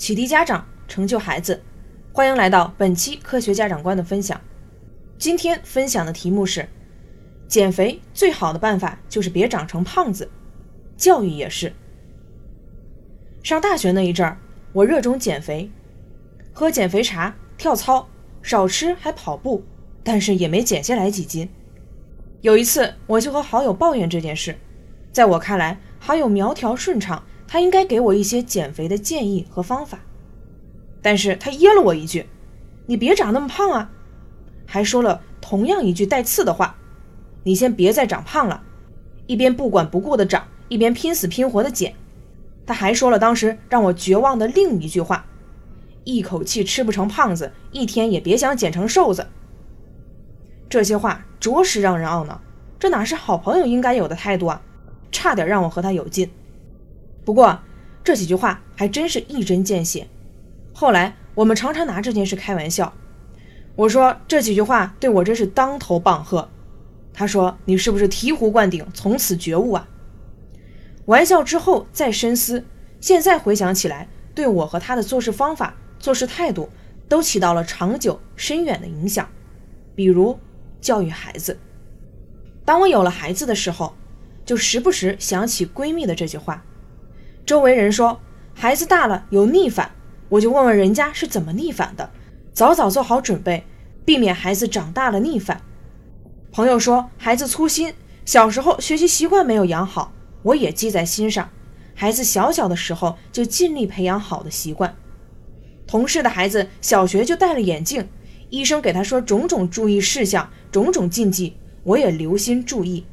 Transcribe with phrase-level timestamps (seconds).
[0.00, 1.62] 启迪家长，成就孩子，
[2.10, 4.40] 欢迎来到本期科学家长观的分享。
[5.18, 6.66] 今天分享的题目是：
[7.46, 10.30] 减肥最好的办法就是别长成胖子，
[10.96, 11.74] 教育也是。
[13.42, 14.38] 上大学那一阵儿，
[14.72, 15.70] 我热衷减肥，
[16.50, 18.08] 喝减肥茶、跳操，
[18.40, 19.62] 少吃还跑步，
[20.02, 21.46] 但是也没减下来几斤。
[22.40, 24.56] 有一次，我就和好友抱怨这件事，
[25.12, 27.22] 在我看来，好友苗条顺畅。
[27.52, 29.98] 他应该给我一些减肥的建议和方法，
[31.02, 32.26] 但是他噎了我一句
[32.86, 33.90] ：“你别长那么胖啊！”
[34.64, 36.76] 还说了同样一句带刺的话
[37.42, 38.62] ：“你先别再长胖了。”
[39.26, 41.92] 一边不管不顾的长，一边拼死拼活的减。
[42.64, 45.26] 他还说了当时让我绝望的另一句话
[46.04, 49.26] ：“一口气吃不成胖子，一天也别想减成瘦子。”
[50.70, 52.40] 这些话着实让人懊恼，
[52.78, 54.62] 这哪是好朋友应该有的态度啊！
[55.10, 56.30] 差点让我和他有劲。
[57.24, 57.60] 不过
[58.02, 60.06] 这几句话还真是一针见血。
[60.72, 62.92] 后来我们常常拿这件事开玩笑。
[63.76, 66.48] 我说这几句话对我真是当头棒喝。
[67.12, 69.88] 他说：“你是不是醍醐灌顶，从此觉悟啊？”
[71.06, 72.64] 玩笑之后再深思，
[73.00, 76.70] 现在回想起来，对我和他的做事方法、做事态度
[77.08, 79.28] 都起到了长久深远的影响。
[79.94, 80.38] 比如
[80.80, 81.58] 教育孩子。
[82.64, 83.94] 当我有了孩子的时候，
[84.46, 86.64] 就时不时想起闺蜜的这句话。
[87.46, 88.20] 周围人说
[88.54, 89.90] 孩子大了有逆反，
[90.28, 92.10] 我就问问人家是怎么逆反的，
[92.52, 93.64] 早早做好准备，
[94.04, 95.60] 避免孩子长大了逆反。
[96.52, 101.50] 朋友说孩子粗心，小时候学习习惯没有养好，我也记在心上，
[101.94, 104.94] 孩子小小的时候就尽力培养好的习惯。
[105.86, 108.08] 同事的孩子小学就戴了眼镜，
[108.48, 113.04] 医生给他说种种注意事项，种种禁忌，我也留心注意，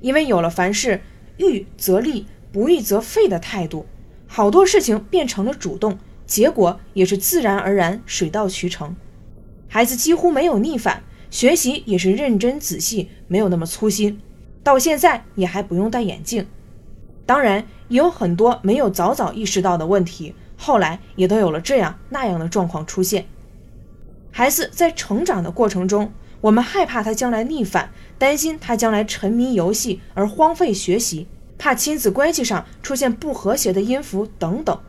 [0.00, 1.00] 因为有了凡事
[1.38, 2.26] 预则立。
[2.52, 3.86] 不义则废的态度，
[4.26, 8.96] 好多事情变成了主动，结果也是自然而然、水到渠成。
[9.68, 14.20] 孩子几乎没有逆反，学习也是认真仔细，没有那么粗心。
[14.62, 16.46] 到现在也还不用戴眼镜。
[17.24, 23.26] 当然，也有很多没有早早意识到的问题，后来也都有了这样那样的状况出现。
[24.32, 31.28] 孩子在成长的过程中，我们害怕他将来逆反，担心他将来沉迷游戏而荒废学习。
[31.60, 34.80] 怕亲子关系上出现不和谐的音符等等，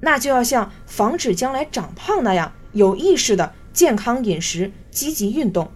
[0.00, 5.70] 那就要像防止将来长胖那样有意识的健康饮食、积极运动，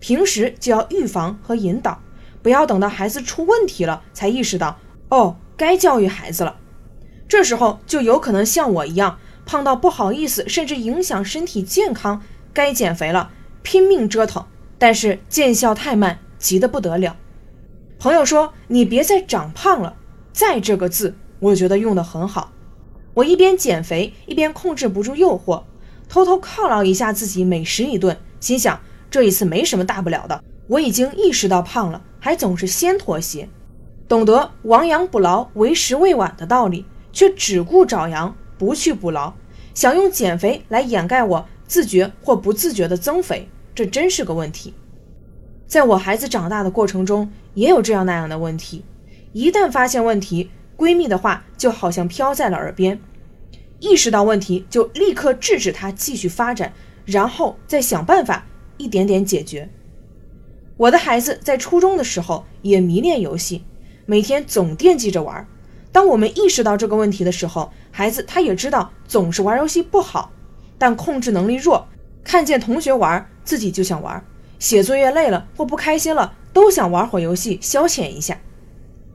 [0.00, 2.00] 平时就要预防和引导，
[2.42, 4.78] 不要等到孩子出问题了才意识到
[5.10, 6.56] 哦，该教育孩子了。
[7.28, 12.22] 这时候就有可能像我一样胖到不好意思，甚至影响身体健康，
[12.54, 13.30] 该减肥了，
[13.62, 14.46] 拼命折腾，
[14.78, 17.14] 但是见效太慢，急得不得了。
[17.98, 19.96] 朋友说：“你别再长胖了。”
[20.32, 22.52] 再这个字，我觉得用的很好。
[23.14, 25.62] 我一边减肥，一边控制不住诱惑，
[26.08, 28.16] 偷偷犒劳一下自己，美食一顿。
[28.38, 28.78] 心想
[29.10, 30.44] 这一次没什么大不了的。
[30.68, 33.48] 我已经意识到胖了，还总是先妥协，
[34.06, 39.32] 懂得亡羊补牢，为时未晚的道理，却只顾找羊，不去补牢，
[39.72, 44.74] 想用减肥来掩盖我自觉或不自觉的增肥，这真是个问题。
[45.66, 48.84] 在我孩子长大的过程中，也有这样那样的问题。
[49.32, 53.00] 一旦发现问题，闺蜜的话就好像飘在了耳边。
[53.80, 56.72] 意识到问题，就立刻制止他继续发展，
[57.04, 58.46] 然后再想办法
[58.78, 59.68] 一点点解决。
[60.76, 63.64] 我的孩子在初中的时候也迷恋游戏，
[64.06, 65.46] 每天总惦记着玩。
[65.90, 70.30] 当我们意识到这个问题的时候，孩子他也知道总是玩游戏不好，
[70.78, 71.86] 但控制能力弱，
[72.22, 74.22] 看见同学玩，自己就想玩。
[74.58, 78.38] 写作业累了或不开心了，都想玩会儿游戏消遣一下。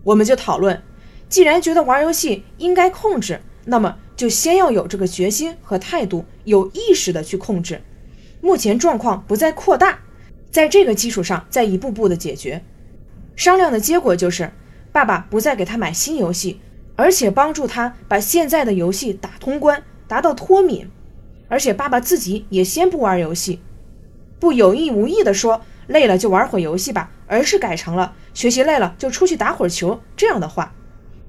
[0.04, 0.82] 我们就讨论，
[1.30, 7.82] 既然觉得玩游戏应该控制，那么就先要有这个决心和态度，有意识的去控制。
[8.42, 10.00] 目前状况不再扩大，
[10.50, 12.64] 在这个基础上再一步步的解决。
[13.36, 14.52] 商量的结果就是，
[14.92, 16.60] 爸爸不再给他买新游戏，
[16.96, 20.90] 而且帮助他把现在的游戏打通关，达到脱敏。
[21.48, 23.60] 而且爸爸自己也先不玩游戏。
[24.42, 30.74] 不有意无意地说累了就玩会游戏吧，而是改成了学习累了就出去打会儿球这样的话。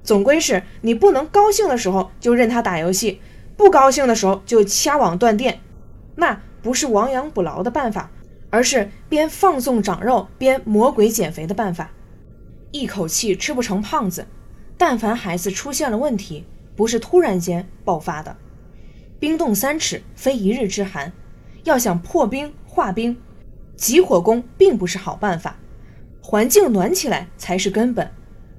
[0.03, 3.21] 总归是你不能高兴的时候就任他打游戏，
[3.55, 5.61] 不高兴的时候就掐网断电，
[6.17, 8.11] 那不是亡羊补牢的办法，
[8.49, 11.91] 而是边放纵长肉边魔鬼减肥的办法。
[12.71, 14.27] 一口气吃不成胖子，
[14.79, 18.35] 但凡孩子出现了问题，不是突然间爆发的。
[19.21, 21.13] 冰冻三尺，非一日之寒。
[21.65, 22.53] 要想破冰。
[22.75, 23.15] 化冰、
[23.77, 25.59] 急火攻并不是好办法，
[26.23, 28.11] 环境暖起来才是根本。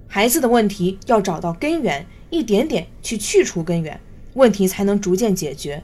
[0.08, 4.00] 孩子的问题要找到根源，一点点去去除根源，
[4.36, 5.82] 问题才能逐渐解决。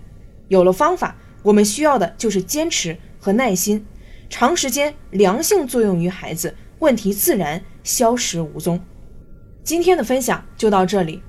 [0.48, 3.84] 有了方法，我们需要的就是坚持和耐心，
[4.30, 8.80] 长时间良性作用于孩子，问题自然消失无踪。
[9.64, 11.24] 今天的分享就到这里，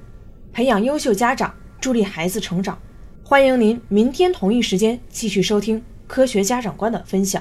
[0.52, 2.78] 培养优秀家长，助力孩子成长。
[3.24, 7.40] 欢迎您明天同一时间继续收听科学家长观的分享。